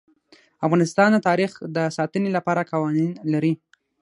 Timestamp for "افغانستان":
0.65-1.09